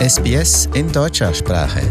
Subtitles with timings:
[0.00, 1.82] SBS in deutscher Sprache.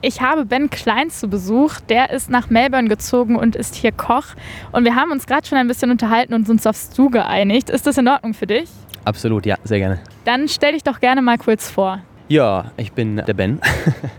[0.00, 1.80] Ich habe Ben Klein zu Besuch.
[1.88, 4.26] Der ist nach Melbourne gezogen und ist hier Koch.
[4.70, 7.68] Und wir haben uns gerade schon ein bisschen unterhalten und uns aufs Du geeinigt.
[7.68, 8.68] Ist das in Ordnung für dich?
[9.04, 9.98] Absolut, ja, sehr gerne.
[10.24, 11.98] Dann stell dich doch gerne mal kurz vor.
[12.28, 13.60] Ja, ich bin der Ben.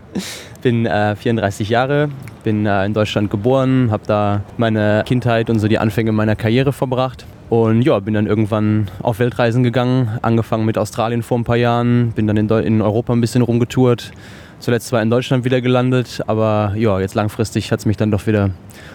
[0.62, 2.10] bin äh, 34 Jahre,
[2.44, 6.74] bin äh, in Deutschland geboren, habe da meine Kindheit und so die Anfänge meiner Karriere
[6.74, 7.24] verbracht.
[7.50, 12.12] Und ja, bin dann irgendwann auf Weltreisen gegangen, angefangen mit Australien vor ein paar Jahren,
[12.12, 14.12] bin dann in, in Europa ein bisschen rumgetourt.
[14.60, 18.26] Zuletzt zwar in Deutschland wieder gelandet, aber ja, jetzt langfristig hat es mich dann doch
[18.26, 18.50] wieder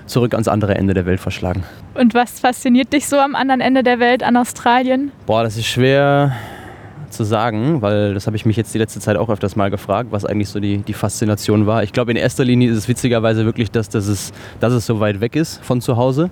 [0.05, 1.63] zurück ans andere Ende der Welt verschlagen.
[1.96, 5.12] Und was fasziniert dich so am anderen Ende der Welt an Australien?
[5.26, 6.34] Boah, das ist schwer
[7.10, 10.12] zu sagen, weil das habe ich mich jetzt die letzte Zeit auch öfters mal gefragt,
[10.12, 11.84] was eigentlich so die, die Faszination war.
[11.84, 14.99] Ich glaube, in erster Linie ist es witzigerweise wirklich, dass, dass, es, dass es so
[15.02, 16.30] weit weg ist von zu Hause.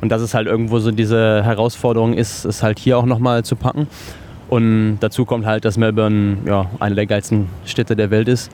[0.00, 3.56] Und dass es halt irgendwo so diese Herausforderung ist, es halt hier auch nochmal zu
[3.56, 3.86] packen.
[4.48, 8.50] Und dazu kommt halt, dass Melbourne ja, eine der geilsten Städte der Welt ist.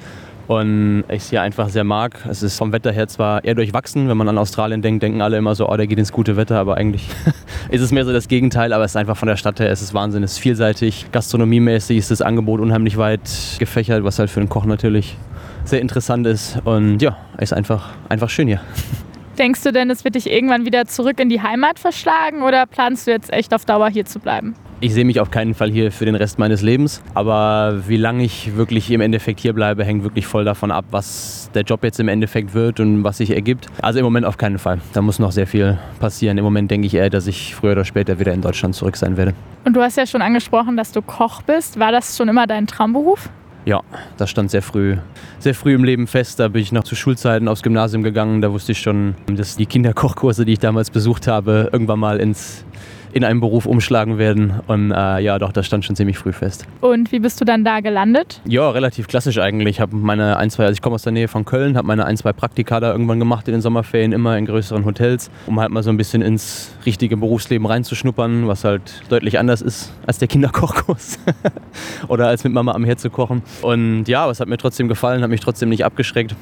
[0.48, 2.26] Und ich es hier einfach sehr mag.
[2.28, 4.08] Es ist vom Wetter her zwar eher durchwachsen.
[4.08, 6.58] Wenn man an Australien denkt, denken alle immer so, oh, der geht ins gute Wetter.
[6.58, 7.08] Aber eigentlich
[7.70, 8.72] ist es mehr so das Gegenteil.
[8.72, 10.22] Aber es ist einfach von der Stadt her, es ist Wahnsinn.
[10.22, 11.06] Es ist vielseitig.
[11.12, 15.16] Gastronomiemäßig ist das Angebot unheimlich weit gefächert, was halt für einen Koch natürlich
[15.64, 16.58] sehr interessant ist.
[16.64, 18.60] Und ja, es ist einfach, einfach schön hier.
[19.38, 23.06] Denkst du denn, es wird dich irgendwann wieder zurück in die Heimat verschlagen oder planst
[23.06, 24.54] du jetzt echt auf Dauer hier zu bleiben?
[24.80, 27.02] Ich sehe mich auf keinen Fall hier für den Rest meines Lebens.
[27.14, 31.50] Aber wie lange ich wirklich im Endeffekt hier bleibe, hängt wirklich voll davon ab, was
[31.54, 33.68] der Job jetzt im Endeffekt wird und was sich ergibt.
[33.80, 34.80] Also im Moment auf keinen Fall.
[34.92, 36.36] Da muss noch sehr viel passieren.
[36.36, 39.16] Im Moment denke ich eher, dass ich früher oder später wieder in Deutschland zurück sein
[39.16, 39.34] werde.
[39.64, 41.78] Und du hast ja schon angesprochen, dass du Koch bist.
[41.78, 43.30] War das schon immer dein Traumberuf?
[43.64, 43.82] Ja,
[44.16, 44.96] das stand sehr früh,
[45.38, 46.40] sehr früh im Leben fest.
[46.40, 48.40] Da bin ich noch zu Schulzeiten aufs Gymnasium gegangen.
[48.40, 52.64] Da wusste ich schon, dass die Kinderkochkurse, die ich damals besucht habe, irgendwann mal ins
[53.12, 54.60] in einen Beruf umschlagen werden.
[54.66, 56.66] Und äh, ja, doch, das stand schon ziemlich früh fest.
[56.80, 58.40] Und wie bist du dann da gelandet?
[58.44, 59.76] Ja, relativ klassisch eigentlich.
[59.76, 62.04] Ich habe meine ein, zwei, also ich komme aus der Nähe von Köln, habe meine
[62.04, 65.70] ein, zwei Praktika da irgendwann gemacht in den Sommerferien, immer in größeren Hotels, um halt
[65.70, 70.28] mal so ein bisschen ins richtige Berufsleben reinzuschnuppern, was halt deutlich anders ist als der
[70.28, 71.18] Kinderkochkurs
[72.08, 73.42] oder als mit Mama am Herd zu kochen.
[73.62, 76.34] Und ja, es hat mir trotzdem gefallen, hat mich trotzdem nicht abgeschreckt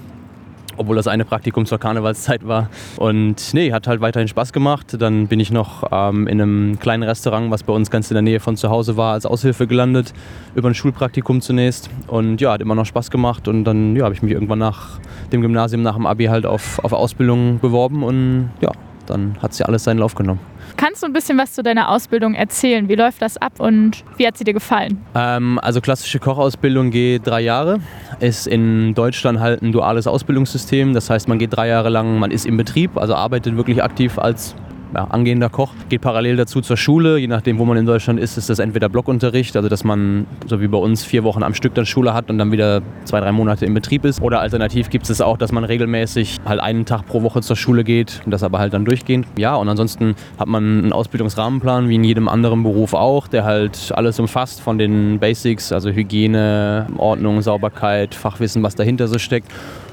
[0.80, 2.70] obwohl das eine Praktikum zur Karnevalszeit war.
[2.96, 4.96] Und nee, hat halt weiterhin Spaß gemacht.
[4.98, 8.22] Dann bin ich noch ähm, in einem kleinen Restaurant, was bei uns ganz in der
[8.22, 10.14] Nähe von zu Hause war, als Aushilfe gelandet,
[10.54, 11.90] über ein Schulpraktikum zunächst.
[12.06, 13.46] Und ja, hat immer noch Spaß gemacht.
[13.46, 14.98] Und dann ja, habe ich mich irgendwann nach
[15.32, 18.70] dem Gymnasium, nach dem Abi halt auf, auf Ausbildung beworben und ja,
[19.06, 20.49] dann hat sie alles seinen Lauf genommen.
[20.80, 22.88] Kannst du ein bisschen was zu deiner Ausbildung erzählen?
[22.88, 24.98] Wie läuft das ab und wie hat sie dir gefallen?
[25.14, 27.80] Ähm, also klassische Kochausbildung geht drei Jahre.
[28.20, 30.94] Ist in Deutschland halt ein duales Ausbildungssystem.
[30.94, 34.18] Das heißt, man geht drei Jahre lang, man ist im Betrieb, also arbeitet wirklich aktiv
[34.18, 34.54] als
[34.94, 37.18] ja, angehender Koch, geht parallel dazu zur Schule.
[37.18, 40.60] Je nachdem, wo man in Deutschland ist, ist das entweder Blockunterricht, also dass man, so
[40.60, 43.32] wie bei uns, vier Wochen am Stück dann Schule hat und dann wieder zwei, drei
[43.32, 44.20] Monate im Betrieb ist.
[44.20, 47.84] Oder alternativ gibt es auch, dass man regelmäßig halt einen Tag pro Woche zur Schule
[47.84, 49.26] geht und das aber halt dann durchgehend.
[49.36, 53.92] Ja, und ansonsten hat man einen Ausbildungsrahmenplan, wie in jedem anderen Beruf auch, der halt
[53.94, 59.50] alles umfasst, von den Basics, also Hygiene, Ordnung, Sauberkeit, Fachwissen, was dahinter so steckt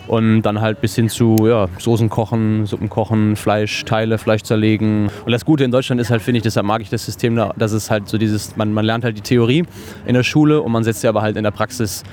[0.07, 5.09] und dann halt bis hin zu ja, Soßen kochen, Suppen kochen, Fleisch, Teile, Fleisch zerlegen.
[5.25, 7.53] Und das Gute in Deutschland ist halt, finde ich, deshalb mag ich das System, da,
[7.57, 9.65] dass es halt so dieses, man, man lernt halt die Theorie
[10.05, 12.03] in der Schule und man setzt sie aber halt in der Praxis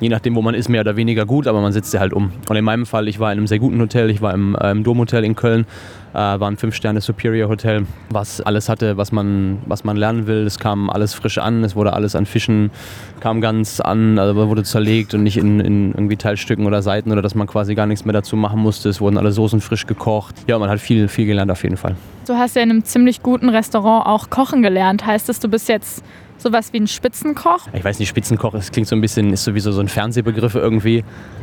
[0.00, 2.32] je nachdem, wo man ist, mehr oder weniger gut, aber man setzt sie halt um.
[2.48, 4.70] Und in meinem Fall, ich war in einem sehr guten Hotel, ich war im, äh,
[4.70, 5.66] im Domhotel in Köln,
[6.14, 10.46] war ein 5-Sterne-Superior-Hotel, was alles hatte, was man, was man lernen will.
[10.46, 12.70] Es kam alles frisch an, es wurde alles an Fischen,
[13.20, 17.22] kam ganz an, also wurde zerlegt und nicht in, in irgendwie Teilstücken oder Seiten oder
[17.22, 18.88] dass man quasi gar nichts mehr dazu machen musste.
[18.88, 20.36] Es wurden alle Soßen frisch gekocht.
[20.46, 21.96] Ja, man hat viel, viel gelernt auf jeden Fall.
[22.26, 25.04] Du hast ja in einem ziemlich guten Restaurant auch kochen gelernt.
[25.04, 26.02] Heißt das, du bist jetzt
[26.44, 27.68] sowas wie ein Spitzenkoch?
[27.72, 30.98] Ich weiß nicht, Spitzenkoch, es klingt so ein bisschen, ist sowieso so ein Fernsehbegriff irgendwie.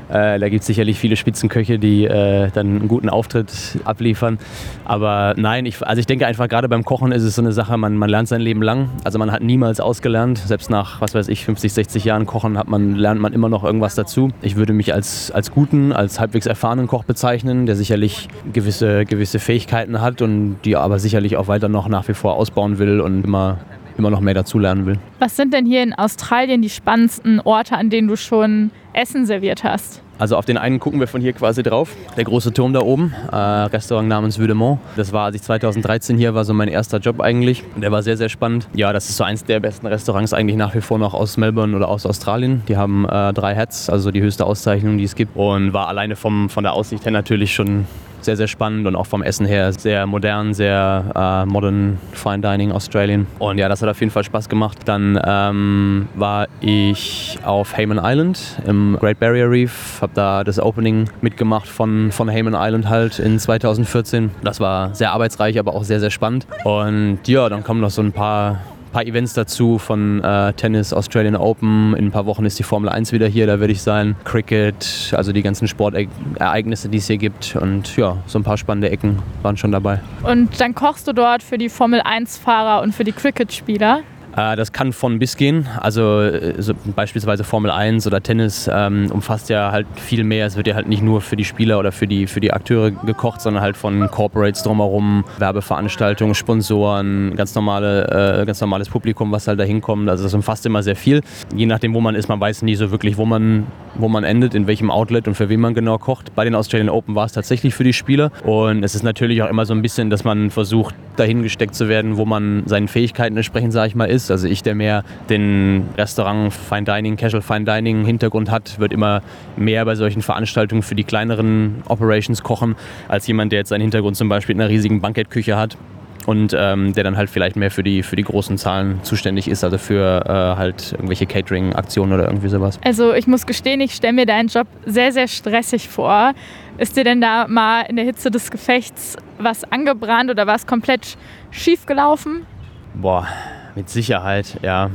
[0.09, 3.51] Äh, da gibt es sicherlich viele Spitzenköche, die äh, dann einen guten Auftritt
[3.83, 4.37] abliefern.
[4.85, 7.77] Aber nein, ich, also ich denke einfach, gerade beim Kochen ist es so eine Sache,
[7.77, 8.89] man, man lernt sein Leben lang.
[9.03, 10.37] Also man hat niemals ausgelernt.
[10.37, 13.63] Selbst nach, was weiß ich, 50, 60 Jahren Kochen hat man, lernt man immer noch
[13.63, 14.29] irgendwas dazu.
[14.43, 19.39] Ich würde mich als, als guten, als halbwegs erfahrenen Koch bezeichnen, der sicherlich gewisse, gewisse
[19.39, 23.23] Fähigkeiten hat und die aber sicherlich auch weiter noch nach wie vor ausbauen will und
[23.23, 23.57] immer
[24.01, 24.97] immer noch mehr dazulernen will.
[25.19, 29.63] Was sind denn hier in Australien die spannendsten Orte, an denen du schon Essen serviert
[29.63, 30.01] hast?
[30.17, 31.95] Also auf den einen gucken wir von hier quasi drauf.
[32.17, 34.79] Der große Turm da oben, äh, Restaurant namens Vudemont.
[34.95, 37.63] Das war, als ich 2013 hier war, so mein erster Job eigentlich.
[37.75, 38.67] Der war sehr, sehr spannend.
[38.75, 41.75] Ja, das ist so eins der besten Restaurants eigentlich nach wie vor noch aus Melbourne
[41.75, 42.61] oder aus Australien.
[42.67, 45.35] Die haben äh, drei Hats, also die höchste Auszeichnung, die es gibt.
[45.35, 47.85] Und war alleine vom, von der Aussicht her natürlich schon
[48.23, 52.71] sehr, sehr spannend und auch vom Essen her sehr modern, sehr äh, modern Fine Dining
[52.71, 53.27] Australien.
[53.39, 54.79] Und ja, das hat auf jeden Fall Spaß gemacht.
[54.85, 61.09] Dann ähm, war ich auf Hayman Island im Great Barrier Reef, habe da das Opening
[61.21, 64.31] mitgemacht von, von Hayman Island halt in 2014.
[64.43, 66.47] Das war sehr arbeitsreich, aber auch sehr, sehr spannend.
[66.63, 68.59] Und ja, dann kommen noch so ein paar
[68.91, 71.95] paar Events dazu von äh, Tennis, Australian Open.
[71.95, 74.15] In ein paar Wochen ist die Formel 1 wieder hier, da werde ich sein.
[74.23, 77.55] Cricket, also die ganzen Sportereignisse, die es hier gibt.
[77.55, 79.99] Und ja, so ein paar spannende Ecken waren schon dabei.
[80.23, 84.01] Und dann kochst du dort für die Formel 1-Fahrer und für die Cricket-Spieler?
[84.35, 85.67] Äh, das kann von bis gehen.
[85.79, 90.45] Also äh, so beispielsweise Formel 1 oder Tennis ähm, umfasst ja halt viel mehr.
[90.45, 92.91] Es wird ja halt nicht nur für die Spieler oder für die, für die Akteure
[92.91, 99.47] gekocht, sondern halt von Corporates drumherum, Werbeveranstaltungen, Sponsoren, ganz, normale, äh, ganz normales Publikum, was
[99.47, 100.09] halt da hinkommt.
[100.09, 101.21] Also das umfasst immer sehr viel.
[101.55, 104.55] Je nachdem, wo man ist, man weiß nie so wirklich, wo man, wo man endet,
[104.55, 106.33] in welchem Outlet und für wen man genau kocht.
[106.35, 108.31] Bei den Australian Open war es tatsächlich für die Spieler.
[108.43, 111.89] Und es ist natürlich auch immer so ein bisschen, dass man versucht, dahin gesteckt zu
[111.89, 114.31] werden, wo man seinen Fähigkeiten entsprechend, sage ich mal, ist.
[114.31, 119.21] Also ich, der mehr den Restaurant Fine Dining, Casual Fine Dining Hintergrund hat, wird immer
[119.57, 122.75] mehr bei solchen Veranstaltungen für die kleineren Operations kochen,
[123.07, 125.77] als jemand, der jetzt seinen Hintergrund zum Beispiel in einer riesigen Bankettküche hat
[126.25, 129.63] und ähm, der dann halt vielleicht mehr für die, für die großen Zahlen zuständig ist,
[129.63, 132.79] also für äh, halt irgendwelche Catering-Aktionen oder irgendwie sowas.
[132.83, 136.33] Also ich muss gestehen, ich stelle mir deinen Job sehr, sehr stressig vor.
[136.77, 140.65] Ist dir denn da mal in der Hitze des Gefechts was angebrannt oder war es
[140.65, 141.17] komplett
[141.51, 142.45] schief gelaufen?
[142.93, 143.27] Boah,
[143.75, 144.89] mit Sicherheit, ja.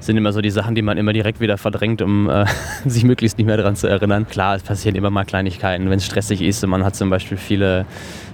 [0.00, 2.46] Sind immer so die Sachen, die man immer direkt wieder verdrängt, um äh,
[2.86, 4.26] sich möglichst nicht mehr daran zu erinnern.
[4.26, 7.36] Klar, es passieren immer mal Kleinigkeiten, wenn es stressig ist und man hat zum Beispiel
[7.36, 7.84] viele,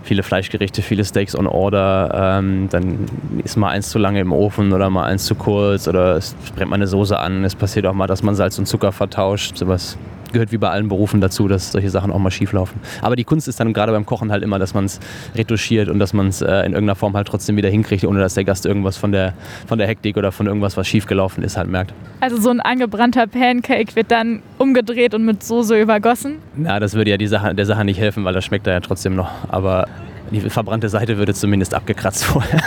[0.04, 3.06] viele Fleischgerichte, viele Steaks on Order, ähm, dann
[3.43, 6.70] ist mal eins zu lange im Ofen oder mal eins zu kurz oder es brennt
[6.70, 7.44] mal eine Soße an.
[7.44, 9.56] Es passiert auch mal, dass man Salz und Zucker vertauscht.
[9.56, 9.98] Sowas
[10.36, 12.78] gehört wie bei allen Berufen dazu, dass solche Sachen auch mal schief laufen.
[13.00, 15.00] Aber die Kunst ist dann gerade beim Kochen halt immer, dass man es
[15.34, 18.34] retuschiert und dass man es äh, in irgendeiner Form halt trotzdem wieder hinkriegt, ohne dass
[18.34, 19.32] der Gast irgendwas von der,
[19.66, 21.94] von der Hektik oder von irgendwas, was schief gelaufen ist, halt merkt.
[22.20, 26.36] Also so ein angebrannter Pancake wird dann umgedreht und mit Soße übergossen?
[26.54, 28.80] Na, das würde ja die Sache, der Sache nicht helfen, weil das schmeckt da ja
[28.80, 29.30] trotzdem noch.
[29.48, 29.86] Aber
[30.31, 32.62] die verbrannte Seite würde zumindest abgekratzt vorher.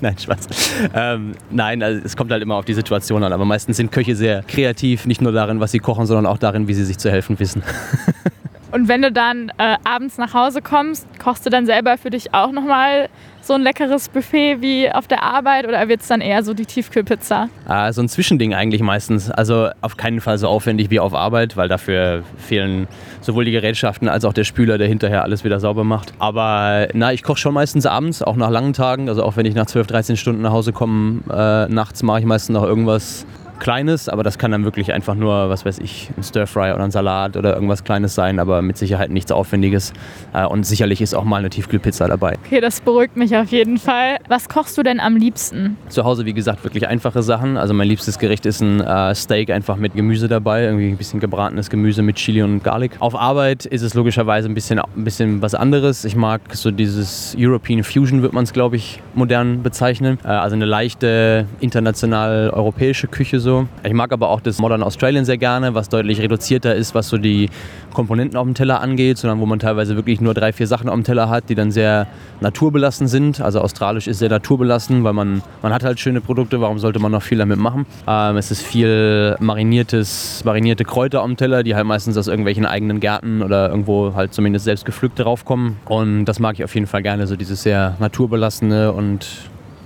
[0.00, 0.48] nein, Spaß.
[0.94, 3.32] Ähm, nein, also es kommt halt immer auf die Situation an.
[3.32, 6.68] Aber meistens sind Köche sehr kreativ, nicht nur darin, was sie kochen, sondern auch darin,
[6.68, 7.62] wie sie sich zu helfen wissen.
[8.70, 12.34] Und wenn du dann äh, abends nach Hause kommst, kochst du dann selber für dich
[12.34, 13.08] auch nochmal
[13.40, 16.66] so ein leckeres Buffet wie auf der Arbeit oder wird es dann eher so die
[16.66, 17.48] Tiefkühlpizza?
[17.66, 19.30] Ah, so ein Zwischending eigentlich meistens.
[19.30, 22.88] Also auf keinen Fall so aufwendig wie auf Arbeit, weil dafür fehlen
[23.22, 26.12] sowohl die Gerätschaften als auch der Spüler, der hinterher alles wieder sauber macht.
[26.18, 29.08] Aber na, ich koche schon meistens abends, auch nach langen Tagen.
[29.08, 32.26] Also auch wenn ich nach 12, 13 Stunden nach Hause komme, äh, nachts mache ich
[32.26, 33.24] meistens noch irgendwas
[33.58, 36.90] Kleines, aber das kann dann wirklich einfach nur, was weiß ich, ein Stir-Fry oder ein
[36.90, 39.92] Salat oder irgendwas Kleines sein, aber mit Sicherheit nichts Aufwendiges.
[40.32, 42.36] Äh, und sicherlich ist auch mal eine Tiefkühlpizza dabei.
[42.46, 44.18] Okay, das beruhigt mich auf jeden Fall.
[44.28, 45.76] Was kochst du denn am liebsten?
[45.88, 47.56] Zu Hause, wie gesagt, wirklich einfache Sachen.
[47.56, 51.20] Also mein liebstes Gericht ist ein äh, Steak einfach mit Gemüse dabei, irgendwie ein bisschen
[51.20, 52.92] gebratenes Gemüse mit Chili und Garlic.
[53.00, 56.04] Auf Arbeit ist es logischerweise ein bisschen, ein bisschen was anderes.
[56.04, 60.18] Ich mag so dieses European Fusion, wird man es, glaube ich, modern bezeichnen.
[60.24, 63.66] Äh, also eine leichte international europäische Küche so so.
[63.82, 67.16] Ich mag aber auch das Modern Australian sehr gerne, was deutlich reduzierter ist, was so
[67.16, 67.48] die
[67.94, 70.94] Komponenten auf dem Teller angeht, sondern wo man teilweise wirklich nur drei, vier Sachen auf
[70.94, 72.06] dem Teller hat, die dann sehr
[72.42, 73.40] naturbelassen sind.
[73.40, 77.10] Also australisch ist sehr naturbelassen, weil man, man hat halt schöne Produkte, warum sollte man
[77.10, 77.86] noch viel damit machen?
[78.06, 82.66] Ähm, es ist viel mariniertes, marinierte Kräuter auf dem Teller, die halt meistens aus irgendwelchen
[82.66, 85.78] eigenen Gärten oder irgendwo halt zumindest selbst gepflückt draufkommen.
[85.86, 89.26] Und das mag ich auf jeden Fall gerne, so dieses sehr naturbelassene und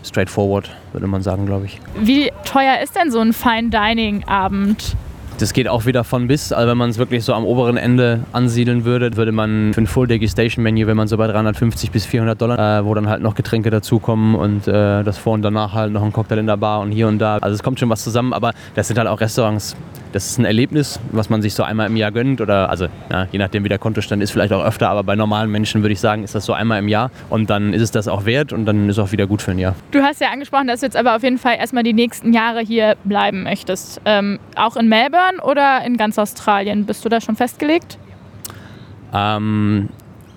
[0.04, 1.80] straightforward, würde man sagen, glaube ich.
[2.00, 4.96] Wie teuer ist denn so ein Fine Dining Abend?
[5.38, 6.52] Das geht auch wieder von bis.
[6.52, 9.86] Also wenn man es wirklich so am oberen Ende ansiedeln würde, würde man für ein
[9.86, 13.22] Full Degustation Menü, wenn man so bei 350 bis 400 Dollar, äh, wo dann halt
[13.22, 16.58] noch Getränke dazukommen und äh, das vor und danach halt noch ein Cocktail in der
[16.58, 17.38] Bar und hier und da.
[17.38, 19.74] Also es kommt schon was zusammen, aber das sind halt auch Restaurants,
[20.12, 23.26] das ist ein Erlebnis, was man sich so einmal im Jahr gönnt oder also ja,
[23.32, 26.00] je nachdem wie der Kontostand ist, vielleicht auch öfter, aber bei normalen Menschen würde ich
[26.00, 28.66] sagen, ist das so einmal im Jahr und dann ist es das auch wert und
[28.66, 29.74] dann ist es auch wieder gut für ein Jahr.
[29.90, 32.60] Du hast ja angesprochen, dass du jetzt aber auf jeden Fall erstmal die nächsten Jahre
[32.60, 34.00] hier bleiben möchtest.
[34.04, 36.84] Ähm, auch in Melbourne oder in ganz Australien?
[36.84, 37.98] Bist du da schon festgelegt?
[39.14, 39.88] Ähm,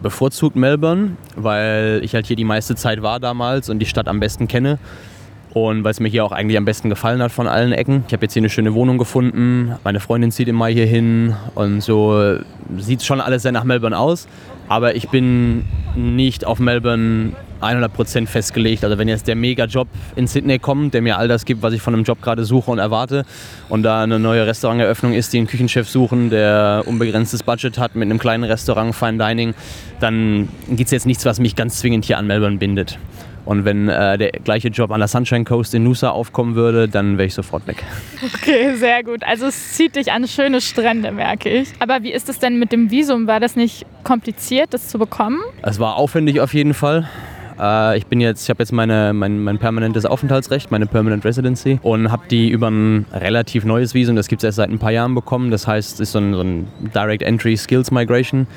[0.01, 4.19] bevorzugt Melbourne, weil ich halt hier die meiste Zeit war damals und die Stadt am
[4.19, 4.79] besten kenne
[5.55, 8.03] und weil es mir hier auch eigentlich am besten gefallen hat von allen Ecken.
[8.07, 9.71] Ich habe jetzt hier eine schöne Wohnung gefunden.
[9.85, 12.35] Meine Freundin zieht im Mai hier hin und so
[12.77, 14.27] sieht schon alles sehr nach Melbourne aus.
[14.67, 15.63] Aber ich bin
[15.95, 17.31] nicht auf Melbourne
[17.61, 18.83] 100% festgelegt.
[18.83, 21.81] Also wenn jetzt der Mega-Job in Sydney kommt, der mir all das gibt, was ich
[21.81, 23.23] von einem Job gerade suche und erwarte
[23.69, 28.09] und da eine neue Restauranteröffnung ist, die einen Küchenchef suchen, der unbegrenztes Budget hat mit
[28.09, 29.53] einem kleinen Restaurant, Fine Dining,
[30.01, 32.99] dann gibt es jetzt nichts, was mich ganz zwingend hier an Melbourne bindet.
[33.45, 37.17] Und wenn äh, der gleiche Job an der Sunshine Coast in Nusa aufkommen würde, dann
[37.17, 37.83] wäre ich sofort weg.
[38.35, 39.23] Okay, sehr gut.
[39.23, 41.69] Also es zieht dich an schöne Strände, merke ich.
[41.79, 43.27] Aber wie ist es denn mit dem Visum?
[43.27, 45.39] War das nicht kompliziert, das zu bekommen?
[45.61, 47.07] Es war aufwendig auf jeden Fall.
[47.59, 51.79] Äh, ich bin jetzt, ich habe jetzt meine, mein, mein permanentes Aufenthaltsrecht, meine Permanent Residency
[51.81, 54.91] und habe die über ein relativ neues Visum, das gibt es erst seit ein paar
[54.91, 55.51] Jahren bekommen.
[55.51, 58.47] Das heißt, es ist so ein, so ein Direct Entry Skills Migration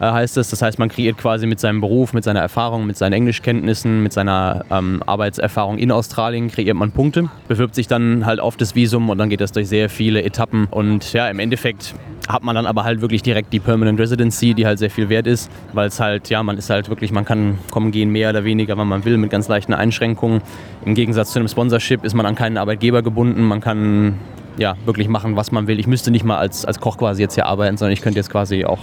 [0.00, 0.50] heißt es.
[0.50, 4.12] Das heißt, man kreiert quasi mit seinem Beruf, mit seiner Erfahrung, mit seinen Englischkenntnissen, mit
[4.12, 9.10] seiner ähm, Arbeitserfahrung in Australien, kreiert man Punkte, bewirbt sich dann halt auf das Visum
[9.10, 10.66] und dann geht das durch sehr viele Etappen.
[10.70, 11.94] Und ja, im Endeffekt
[12.28, 15.26] hat man dann aber halt wirklich direkt die Permanent Residency, die halt sehr viel wert
[15.26, 18.44] ist, weil es halt, ja, man ist halt wirklich, man kann kommen, gehen, mehr oder
[18.44, 20.40] weniger, wann man will, mit ganz leichten Einschränkungen.
[20.84, 24.14] Im Gegensatz zu einem Sponsorship ist man an keinen Arbeitgeber gebunden, man kann
[24.56, 25.80] ja, wirklich machen, was man will.
[25.80, 28.30] Ich müsste nicht mal als, als Koch quasi jetzt hier arbeiten, sondern ich könnte jetzt
[28.30, 28.78] quasi auch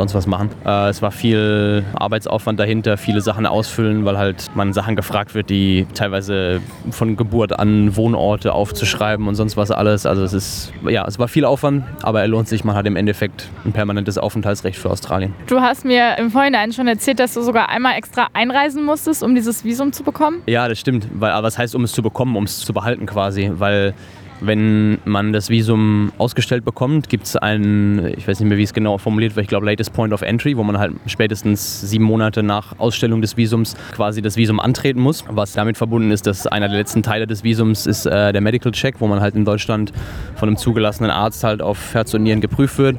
[0.00, 0.48] sonst was machen.
[0.64, 5.50] Äh, es war viel Arbeitsaufwand dahinter, viele Sachen ausfüllen, weil halt man Sachen gefragt wird,
[5.50, 10.06] die teilweise von Geburt an Wohnorte aufzuschreiben und sonst was alles.
[10.06, 12.64] Also es ist, ja, es war viel Aufwand, aber er lohnt sich.
[12.64, 15.34] Man hat im Endeffekt ein permanentes Aufenthaltsrecht für Australien.
[15.46, 19.34] Du hast mir im Vorhinein schon erzählt, dass du sogar einmal extra einreisen musstest, um
[19.34, 20.42] dieses Visum zu bekommen.
[20.46, 21.08] Ja, das stimmt.
[21.12, 23.50] Weil, aber was heißt, um es zu bekommen, um es zu behalten quasi?
[23.52, 23.92] Weil
[24.40, 28.72] wenn man das Visum ausgestellt bekommt, gibt es einen, ich weiß nicht mehr, wie es
[28.72, 32.42] genau formuliert wird, ich glaube Latest Point of Entry, wo man halt spätestens sieben Monate
[32.42, 35.24] nach Ausstellung des Visums quasi das Visum antreten muss.
[35.28, 38.72] Was damit verbunden ist, dass einer der letzten Teile des Visums ist äh, der Medical
[38.72, 39.92] Check, wo man halt in Deutschland
[40.36, 42.98] von einem zugelassenen Arzt halt auf Herz und Nieren geprüft wird.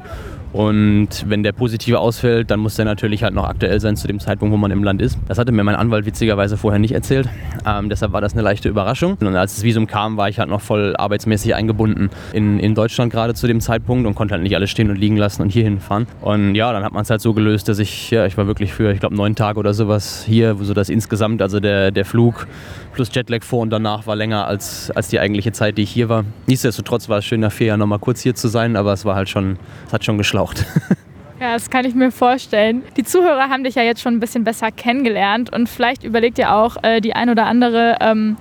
[0.52, 4.20] Und wenn der positive ausfällt, dann muss der natürlich halt noch aktuell sein zu dem
[4.20, 5.18] Zeitpunkt, wo man im Land ist.
[5.28, 7.28] Das hatte mir mein Anwalt witzigerweise vorher nicht erzählt.
[7.66, 9.16] Ähm, deshalb war das eine leichte Überraschung.
[9.20, 13.12] Und als das Visum kam, war ich halt noch voll arbeitsmäßig eingebunden in, in Deutschland
[13.12, 15.80] gerade zu dem Zeitpunkt und konnte halt nicht alles stehen und liegen lassen und hierhin
[15.80, 16.06] fahren.
[16.20, 18.72] Und ja, dann hat man es halt so gelöst, dass ich, ja, ich war wirklich
[18.72, 22.46] für, ich glaube, neun Tage oder sowas hier, so das insgesamt, also der, der Flug
[22.92, 26.08] plus Jetlag vor und danach war länger als, als die eigentliche Zeit, die ich hier
[26.08, 26.24] war.
[26.46, 29.14] Nichtsdestotrotz war es schön, nach vier Jahren nochmal kurz hier zu sein, aber es war
[29.14, 29.56] halt schon,
[29.86, 30.66] es hat schon geschlaucht.
[31.40, 32.84] Ja, das kann ich mir vorstellen.
[32.96, 36.54] Die Zuhörer haben dich ja jetzt schon ein bisschen besser kennengelernt und vielleicht überlegt ihr
[36.54, 38.36] auch äh, die ein oder andere, ähm,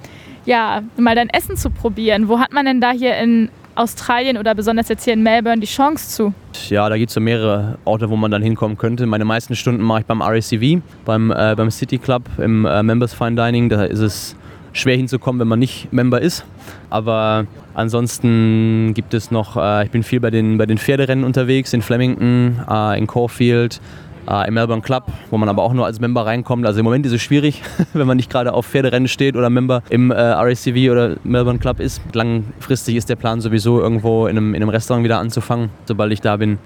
[0.46, 2.28] ja, mal dein Essen zu probieren.
[2.28, 5.66] Wo hat man denn da hier in Australien oder besonders jetzt hier in Melbourne die
[5.66, 6.34] Chance zu?
[6.70, 9.08] Ja, da gibt es so mehrere Orte, wo man dann hinkommen könnte.
[9.08, 13.16] Meine meisten Stunden mache ich beim RACV, beim, äh, beim City Club, im äh, Members
[13.16, 13.70] Fine Dining.
[13.70, 14.36] Da ist es
[14.74, 16.46] schwer hinzukommen, wenn man nicht Member ist.
[16.90, 21.74] Aber ansonsten gibt es noch, äh, ich bin viel bei den, bei den Pferderennen unterwegs,
[21.74, 23.82] in Flemington, äh, in Caulfield,
[24.30, 26.66] äh, im Melbourne Club, wo man aber auch nur als Member reinkommt.
[26.66, 27.62] Also im Moment ist es schwierig,
[27.94, 31.80] wenn man nicht gerade auf Pferderennen steht oder Member im äh, RACV oder Melbourne Club
[31.80, 32.02] ist.
[32.14, 35.70] Langfristig ist der Plan sowieso irgendwo in einem, in einem Restaurant wieder anzufangen.
[35.86, 36.60] Sobald ich da bin,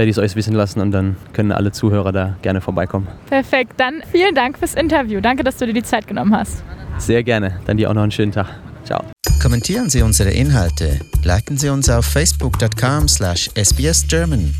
[0.00, 3.06] werde ich es euch wissen lassen und dann können alle Zuhörer da gerne vorbeikommen.
[3.28, 5.20] Perfekt, dann vielen Dank fürs Interview.
[5.20, 6.64] Danke, dass du dir die Zeit genommen hast.
[6.96, 7.60] Sehr gerne.
[7.66, 8.46] Dann dir auch noch einen schönen Tag.
[8.84, 9.04] Ciao.
[9.42, 14.54] Kommentieren Sie unsere Inhalte, liken Sie uns auf facebook.com/sbsgerman